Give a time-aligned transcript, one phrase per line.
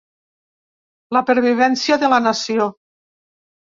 [1.19, 2.71] La pervivència de la nació.